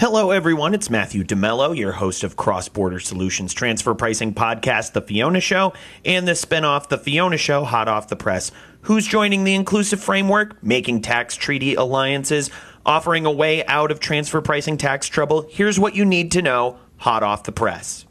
Hello, 0.00 0.30
everyone. 0.30 0.72
It's 0.72 0.88
Matthew 0.88 1.24
DeMello, 1.24 1.76
your 1.76 1.92
host 1.92 2.24
of 2.24 2.34
Cross 2.34 2.70
Border 2.70 2.98
Solutions 3.00 3.52
Transfer 3.52 3.94
Pricing 3.94 4.32
Podcast, 4.32 4.94
The 4.94 5.02
Fiona 5.02 5.40
Show, 5.40 5.74
and 6.06 6.26
the 6.26 6.32
spinoff, 6.32 6.88
The 6.88 6.96
Fiona 6.96 7.36
Show, 7.36 7.64
hot 7.64 7.86
off 7.86 8.08
the 8.08 8.16
press. 8.16 8.50
Who's 8.80 9.06
joining 9.06 9.44
the 9.44 9.54
inclusive 9.54 10.02
framework? 10.02 10.64
Making 10.64 11.02
tax 11.02 11.36
treaty 11.36 11.74
alliances, 11.74 12.48
offering 12.86 13.26
a 13.26 13.30
way 13.30 13.62
out 13.66 13.90
of 13.90 14.00
transfer 14.00 14.40
pricing 14.40 14.78
tax 14.78 15.06
trouble. 15.06 15.46
Here's 15.50 15.78
what 15.78 15.94
you 15.94 16.06
need 16.06 16.32
to 16.32 16.40
know, 16.40 16.78
hot 16.96 17.22
off 17.22 17.44
the 17.44 17.52
press. 17.52 18.06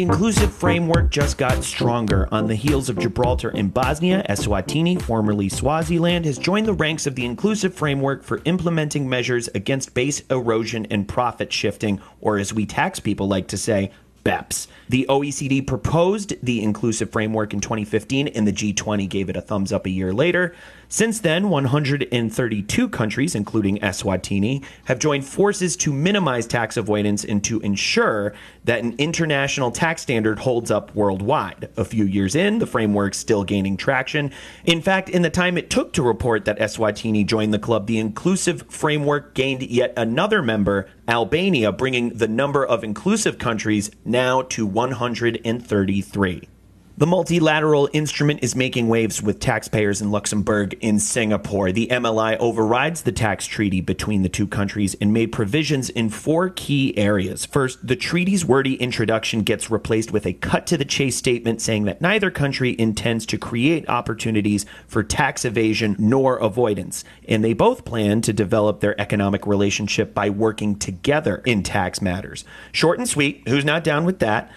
The 0.00 0.06
inclusive 0.06 0.50
framework 0.50 1.10
just 1.10 1.36
got 1.36 1.62
stronger. 1.62 2.26
On 2.32 2.46
the 2.46 2.54
heels 2.54 2.88
of 2.88 2.98
Gibraltar 2.98 3.50
and 3.50 3.74
Bosnia, 3.74 4.24
Eswatini, 4.30 4.98
formerly 4.98 5.50
Swaziland, 5.50 6.24
has 6.24 6.38
joined 6.38 6.64
the 6.64 6.72
ranks 6.72 7.06
of 7.06 7.16
the 7.16 7.26
inclusive 7.26 7.74
framework 7.74 8.22
for 8.24 8.40
implementing 8.46 9.10
measures 9.10 9.48
against 9.48 9.92
base 9.92 10.20
erosion 10.30 10.86
and 10.86 11.06
profit 11.06 11.52
shifting, 11.52 12.00
or 12.22 12.38
as 12.38 12.54
we 12.54 12.64
tax 12.64 12.98
people 12.98 13.28
like 13.28 13.46
to 13.48 13.58
say, 13.58 13.90
BEPS. 14.24 14.66
The 14.88 15.06
OECD 15.08 15.66
proposed 15.66 16.34
the 16.42 16.62
inclusive 16.62 17.10
framework 17.10 17.54
in 17.54 17.60
2015, 17.60 18.28
and 18.28 18.46
the 18.46 18.52
G20 18.52 19.08
gave 19.08 19.28
it 19.28 19.36
a 19.36 19.40
thumbs 19.40 19.72
up 19.72 19.86
a 19.86 19.90
year 19.90 20.12
later. 20.12 20.54
Since 20.92 21.20
then, 21.20 21.50
132 21.50 22.88
countries, 22.88 23.36
including 23.36 23.78
Eswatini, 23.78 24.64
have 24.86 24.98
joined 24.98 25.24
forces 25.24 25.76
to 25.76 25.92
minimize 25.92 26.48
tax 26.48 26.76
avoidance 26.76 27.24
and 27.24 27.44
to 27.44 27.60
ensure 27.60 28.34
that 28.64 28.82
an 28.82 28.96
international 28.98 29.70
tax 29.70 30.02
standard 30.02 30.40
holds 30.40 30.68
up 30.72 30.92
worldwide. 30.96 31.68
A 31.76 31.84
few 31.84 32.04
years 32.04 32.34
in, 32.34 32.58
the 32.58 32.66
framework's 32.66 33.18
still 33.18 33.44
gaining 33.44 33.76
traction. 33.76 34.32
In 34.64 34.82
fact, 34.82 35.08
in 35.08 35.22
the 35.22 35.30
time 35.30 35.56
it 35.56 35.70
took 35.70 35.92
to 35.92 36.02
report 36.02 36.44
that 36.46 36.58
Eswatini 36.58 37.24
joined 37.24 37.54
the 37.54 37.60
club, 37.60 37.86
the 37.86 37.98
inclusive 37.98 38.64
framework 38.68 39.34
gained 39.34 39.62
yet 39.62 39.92
another 39.96 40.42
member, 40.42 40.88
Albania, 41.06 41.70
bringing 41.70 42.10
the 42.10 42.28
number 42.28 42.66
of 42.66 42.82
inclusive 42.82 43.38
countries 43.38 43.92
now 44.10 44.42
to 44.42 44.66
133. 44.66 46.48
The 47.00 47.06
multilateral 47.06 47.88
instrument 47.94 48.40
is 48.42 48.54
making 48.54 48.88
waves 48.88 49.22
with 49.22 49.40
taxpayers 49.40 50.02
in 50.02 50.10
Luxembourg 50.10 50.76
in 50.82 50.98
Singapore. 50.98 51.72
The 51.72 51.86
MLI 51.86 52.36
overrides 52.36 53.00
the 53.00 53.10
tax 53.10 53.46
treaty 53.46 53.80
between 53.80 54.20
the 54.20 54.28
two 54.28 54.46
countries 54.46 54.94
and 55.00 55.10
made 55.10 55.32
provisions 55.32 55.88
in 55.88 56.10
four 56.10 56.50
key 56.50 56.94
areas. 56.98 57.46
First, 57.46 57.86
the 57.86 57.96
treaty's 57.96 58.44
wordy 58.44 58.74
introduction 58.74 59.44
gets 59.44 59.70
replaced 59.70 60.12
with 60.12 60.26
a 60.26 60.34
cut 60.34 60.66
to 60.66 60.76
the 60.76 60.84
chase 60.84 61.16
statement 61.16 61.62
saying 61.62 61.84
that 61.84 62.02
neither 62.02 62.30
country 62.30 62.76
intends 62.78 63.24
to 63.24 63.38
create 63.38 63.88
opportunities 63.88 64.66
for 64.86 65.02
tax 65.02 65.46
evasion 65.46 65.96
nor 65.98 66.36
avoidance. 66.36 67.02
And 67.26 67.42
they 67.42 67.54
both 67.54 67.86
plan 67.86 68.20
to 68.20 68.34
develop 68.34 68.80
their 68.80 69.00
economic 69.00 69.46
relationship 69.46 70.12
by 70.12 70.28
working 70.28 70.78
together 70.78 71.40
in 71.46 71.62
tax 71.62 72.02
matters. 72.02 72.44
Short 72.72 72.98
and 72.98 73.08
sweet. 73.08 73.48
Who's 73.48 73.64
not 73.64 73.84
down 73.84 74.04
with 74.04 74.18
that? 74.18 74.52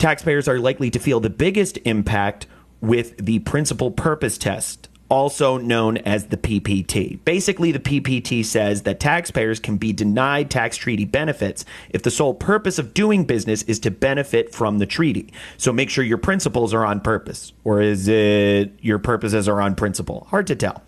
Taxpayers 0.00 0.48
are 0.48 0.58
likely 0.58 0.90
to 0.90 0.98
feel 0.98 1.20
the 1.20 1.30
biggest 1.30 1.78
impact 1.84 2.46
with 2.80 3.16
the 3.18 3.38
principal 3.40 3.90
purpose 3.90 4.38
test, 4.38 4.88
also 5.10 5.58
known 5.58 5.98
as 5.98 6.26
the 6.28 6.36
PPT. 6.36 7.22
Basically, 7.24 7.70
the 7.70 7.78
PPT 7.78 8.44
says 8.44 8.82
that 8.82 8.98
taxpayers 8.98 9.60
can 9.60 9.76
be 9.76 9.92
denied 9.92 10.50
tax 10.50 10.78
treaty 10.78 11.04
benefits 11.04 11.66
if 11.90 12.02
the 12.02 12.10
sole 12.10 12.32
purpose 12.32 12.78
of 12.78 12.94
doing 12.94 13.24
business 13.24 13.62
is 13.64 13.78
to 13.80 13.90
benefit 13.90 14.54
from 14.54 14.78
the 14.78 14.86
treaty. 14.86 15.32
So 15.58 15.72
make 15.72 15.90
sure 15.90 16.02
your 16.02 16.18
principles 16.18 16.72
are 16.72 16.86
on 16.86 17.00
purpose. 17.00 17.52
Or 17.64 17.82
is 17.82 18.08
it 18.08 18.72
your 18.80 18.98
purposes 18.98 19.48
are 19.48 19.60
on 19.60 19.74
principle? 19.74 20.26
Hard 20.30 20.46
to 20.46 20.56
tell. 20.56 20.82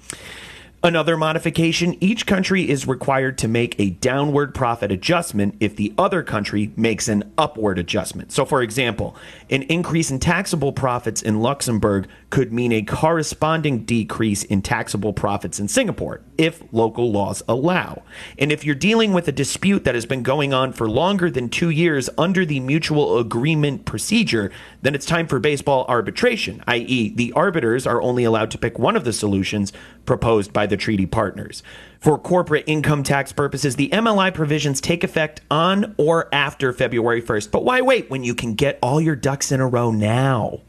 Another 0.85 1.17
modification 1.17 1.97
each 2.01 2.27
country 2.27 2.69
is 2.69 2.89
required 2.89 3.39
to 3.39 3.47
make 3.47 3.79
a 3.79 3.91
downward 3.91 4.53
profit 4.53 4.91
adjustment 4.91 5.55
if 5.61 5.77
the 5.77 5.95
other 5.97 6.25
country 6.25 6.73
makes 6.75 7.07
an 7.07 7.33
upward 7.39 7.79
adjustment. 7.79 8.33
So, 8.33 8.45
for 8.45 8.63
example, 8.63 9.15
an 9.49 9.63
increase 9.63 10.11
in 10.11 10.19
taxable 10.19 10.73
profits 10.73 11.23
in 11.23 11.41
Luxembourg 11.41 12.09
could 12.31 12.53
mean 12.53 12.73
a 12.73 12.83
corresponding 12.83 13.85
decrease 13.85 14.43
in 14.43 14.61
taxable 14.61 15.13
profits 15.13 15.61
in 15.61 15.69
Singapore 15.69 16.21
if 16.39 16.63
local 16.73 17.11
laws 17.11 17.43
allow. 17.49 18.03
And 18.39 18.51
if 18.51 18.65
you're 18.65 18.75
dealing 18.75 19.13
with 19.13 19.29
a 19.29 19.33
dispute 19.33 19.85
that 19.85 19.95
has 19.95 20.07
been 20.07 20.23
going 20.23 20.53
on 20.53 20.73
for 20.73 20.89
longer 20.89 21.31
than 21.31 21.49
two 21.49 21.71
years 21.71 22.09
under 22.17 22.45
the 22.45 22.61
mutual 22.61 23.19
agreement 23.19 23.85
procedure, 23.85 24.51
then 24.83 24.95
it's 24.95 25.07
time 25.07 25.27
for 25.27 25.39
baseball 25.39 25.85
arbitration, 25.89 26.63
i.e., 26.67 27.13
the 27.15 27.33
arbiters 27.33 27.87
are 27.87 28.03
only 28.03 28.25
allowed 28.25 28.51
to 28.51 28.59
pick 28.59 28.79
one 28.79 28.97
of 28.97 29.05
the 29.05 29.13
solutions 29.13 29.73
proposed 30.07 30.53
by 30.53 30.67
the 30.67 30.77
treaty 30.77 31.07
partners. 31.07 31.63
For 32.01 32.19
corporate 32.19 32.65
income 32.67 33.05
tax 33.05 33.33
purposes, 33.33 33.77
the 33.77 33.89
MLI 33.91 34.35
provisions 34.35 34.81
take 34.81 35.05
effect 35.05 35.41
on 35.51 35.95
or 35.99 36.29
after 36.35 36.73
February 36.73 37.23
1st. 37.23 37.51
But 37.53 37.65
why 37.65 37.81
wait 37.81 38.11
when 38.11 38.25
you 38.25 38.35
can 38.35 38.55
get 38.55 38.79
all 38.83 39.01
your 39.01 39.15
ducks 39.15 39.53
in 39.53 39.61
a 39.61 39.69
row 39.69 39.93
now? 39.93 40.61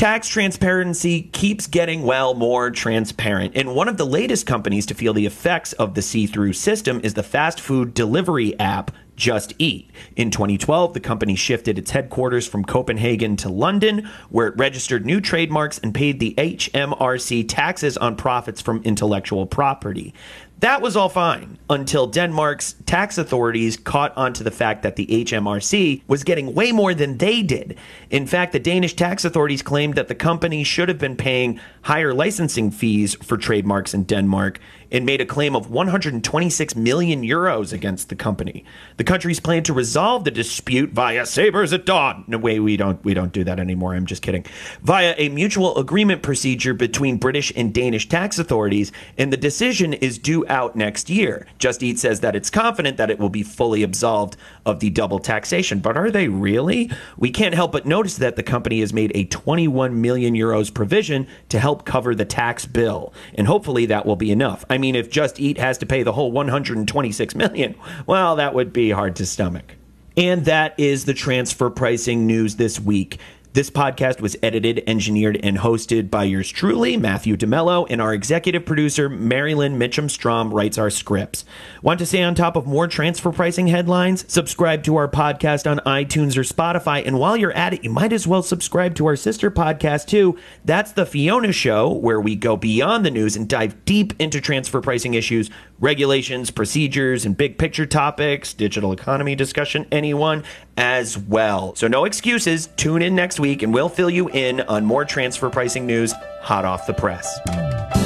Tax 0.00 0.28
transparency 0.28 1.24
keeps 1.24 1.66
getting, 1.66 2.04
well, 2.04 2.32
more 2.32 2.70
transparent. 2.70 3.52
And 3.54 3.74
one 3.74 3.86
of 3.86 3.98
the 3.98 4.06
latest 4.06 4.46
companies 4.46 4.86
to 4.86 4.94
feel 4.94 5.12
the 5.12 5.26
effects 5.26 5.74
of 5.74 5.92
the 5.92 6.00
see 6.00 6.26
through 6.26 6.54
system 6.54 7.02
is 7.04 7.12
the 7.12 7.22
fast 7.22 7.60
food 7.60 7.92
delivery 7.92 8.58
app 8.58 8.92
Just 9.20 9.52
Eat. 9.58 9.90
In 10.16 10.30
2012, 10.30 10.94
the 10.94 10.98
company 10.98 11.36
shifted 11.36 11.78
its 11.78 11.90
headquarters 11.90 12.48
from 12.48 12.64
Copenhagen 12.64 13.36
to 13.36 13.50
London, 13.50 14.08
where 14.30 14.46
it 14.46 14.56
registered 14.56 15.04
new 15.04 15.20
trademarks 15.20 15.78
and 15.78 15.94
paid 15.94 16.18
the 16.18 16.34
HMRC 16.38 17.46
taxes 17.46 17.98
on 17.98 18.16
profits 18.16 18.62
from 18.62 18.82
intellectual 18.82 19.44
property. 19.44 20.14
That 20.60 20.82
was 20.82 20.94
all 20.94 21.08
fine 21.08 21.58
until 21.70 22.06
Denmark's 22.06 22.74
tax 22.84 23.16
authorities 23.16 23.78
caught 23.78 24.14
on 24.14 24.34
to 24.34 24.44
the 24.44 24.50
fact 24.50 24.82
that 24.82 24.96
the 24.96 25.06
HMRC 25.06 26.02
was 26.06 26.22
getting 26.22 26.54
way 26.54 26.70
more 26.70 26.92
than 26.92 27.16
they 27.16 27.42
did. 27.42 27.78
In 28.10 28.26
fact, 28.26 28.52
the 28.52 28.58
Danish 28.58 28.92
tax 28.92 29.24
authorities 29.24 29.62
claimed 29.62 29.94
that 29.94 30.08
the 30.08 30.14
company 30.14 30.62
should 30.62 30.90
have 30.90 30.98
been 30.98 31.16
paying 31.16 31.58
higher 31.82 32.12
licensing 32.12 32.70
fees 32.70 33.14
for 33.22 33.38
trademarks 33.38 33.94
in 33.94 34.04
Denmark 34.04 34.60
and 34.92 35.06
made 35.06 35.22
a 35.22 35.26
claim 35.26 35.56
of 35.56 35.70
126 35.70 36.76
million 36.76 37.22
euros 37.22 37.72
against 37.72 38.10
the 38.10 38.16
company. 38.16 38.62
The 38.98 39.04
countries 39.10 39.40
plan 39.40 39.60
to 39.60 39.72
resolve 39.72 40.22
the 40.22 40.30
dispute 40.30 40.90
via 40.90 41.26
sabers 41.26 41.72
at 41.72 41.84
dawn. 41.84 42.22
No 42.28 42.38
way, 42.38 42.60
we 42.60 42.76
don't 42.76 43.04
we 43.04 43.12
don't 43.12 43.32
do 43.32 43.42
that 43.42 43.58
anymore. 43.58 43.92
I'm 43.92 44.06
just 44.06 44.22
kidding. 44.22 44.46
Via 44.82 45.16
a 45.18 45.28
mutual 45.30 45.76
agreement 45.78 46.22
procedure 46.22 46.74
between 46.74 47.16
British 47.16 47.52
and 47.56 47.74
Danish 47.74 48.08
tax 48.08 48.38
authorities, 48.38 48.92
and 49.18 49.32
the 49.32 49.36
decision 49.36 49.94
is 49.94 50.16
due 50.16 50.46
out 50.46 50.76
next 50.76 51.10
year. 51.10 51.48
Just 51.58 51.82
Eat 51.82 51.98
says 51.98 52.20
that 52.20 52.36
it's 52.36 52.50
confident 52.50 52.98
that 52.98 53.10
it 53.10 53.18
will 53.18 53.30
be 53.30 53.42
fully 53.42 53.82
absolved 53.82 54.36
of 54.64 54.78
the 54.78 54.90
double 54.90 55.18
taxation, 55.18 55.80
but 55.80 55.96
are 55.96 56.12
they 56.12 56.28
really? 56.28 56.88
We 57.18 57.32
can't 57.32 57.56
help 57.56 57.72
but 57.72 57.86
notice 57.86 58.16
that 58.18 58.36
the 58.36 58.44
company 58.44 58.78
has 58.78 58.92
made 58.92 59.10
a 59.16 59.24
21 59.24 60.00
million 60.00 60.34
euros 60.34 60.72
provision 60.72 61.26
to 61.48 61.58
help 61.58 61.84
cover 61.84 62.14
the 62.14 62.24
tax 62.24 62.64
bill, 62.64 63.12
and 63.34 63.48
hopefully 63.48 63.86
that 63.86 64.06
will 64.06 64.14
be 64.14 64.30
enough. 64.30 64.64
I 64.70 64.78
mean, 64.78 64.94
if 64.94 65.10
Just 65.10 65.40
Eat 65.40 65.58
has 65.58 65.78
to 65.78 65.86
pay 65.86 66.04
the 66.04 66.12
whole 66.12 66.30
126 66.30 67.34
million, 67.34 67.74
well, 68.06 68.36
that 68.36 68.54
would 68.54 68.72
be 68.72 68.92
hard 69.00 69.16
to 69.16 69.24
stomach. 69.24 69.76
And 70.14 70.44
that 70.44 70.74
is 70.78 71.06
the 71.06 71.14
transfer 71.14 71.70
pricing 71.70 72.26
news 72.26 72.56
this 72.56 72.78
week. 72.78 73.18
This 73.52 73.70
podcast 73.70 74.20
was 74.20 74.36
edited, 74.44 74.84
engineered, 74.86 75.40
and 75.42 75.58
hosted 75.58 76.08
by 76.08 76.22
yours 76.22 76.50
truly, 76.50 76.96
Matthew 76.96 77.36
DeMello, 77.36 77.84
and 77.90 78.00
our 78.00 78.14
executive 78.14 78.64
producer, 78.64 79.08
Marilyn 79.08 79.76
Mitchum 79.76 80.08
Strom, 80.08 80.54
writes 80.54 80.78
our 80.78 80.90
scripts. 80.90 81.44
Want 81.82 81.98
to 81.98 82.06
stay 82.06 82.22
on 82.22 82.36
top 82.36 82.54
of 82.54 82.66
more 82.66 82.86
transfer 82.86 83.32
pricing 83.32 83.66
headlines? 83.66 84.24
Subscribe 84.28 84.84
to 84.84 84.94
our 84.94 85.08
podcast 85.08 85.68
on 85.68 85.78
iTunes 85.78 86.36
or 86.36 86.42
Spotify, 86.42 87.04
and 87.04 87.18
while 87.18 87.36
you're 87.36 87.50
at 87.54 87.72
it, 87.74 87.82
you 87.82 87.90
might 87.90 88.12
as 88.12 88.24
well 88.24 88.42
subscribe 88.42 88.94
to 88.96 89.06
our 89.06 89.16
sister 89.16 89.50
podcast 89.50 90.06
too. 90.06 90.38
That's 90.64 90.92
The 90.92 91.06
Fiona 91.06 91.50
Show, 91.50 91.90
where 91.90 92.20
we 92.20 92.36
go 92.36 92.56
beyond 92.56 93.04
the 93.04 93.10
news 93.10 93.34
and 93.34 93.48
dive 93.48 93.84
deep 93.84 94.12
into 94.20 94.40
transfer 94.40 94.80
pricing 94.80 95.14
issues, 95.14 95.50
regulations, 95.80 96.50
procedures, 96.50 97.24
and 97.24 97.36
big 97.36 97.58
picture 97.58 97.86
topics, 97.86 98.54
digital 98.54 98.92
economy 98.92 99.34
discussion, 99.34 99.86
anyone 99.90 100.44
as 100.76 101.18
well. 101.18 101.74
So 101.74 101.88
no 101.88 102.04
excuses. 102.04 102.68
Tune 102.76 103.02
in 103.02 103.14
next 103.14 103.40
week 103.40 103.62
and 103.62 103.74
we'll 103.74 103.88
fill 103.88 104.10
you 104.10 104.28
in 104.30 104.60
on 104.62 104.84
more 104.84 105.04
transfer 105.04 105.50
pricing 105.50 105.86
news 105.86 106.12
hot 106.40 106.64
off 106.64 106.86
the 106.86 106.94
press. 106.94 107.99